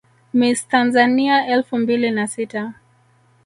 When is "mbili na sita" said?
1.77-2.73